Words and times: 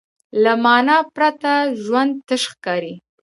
له 0.43 0.53
معنی 0.63 0.97
پرته 1.15 1.51
ژوند 1.83 2.11
تش 2.27 2.43
ښکاري. 2.51 2.93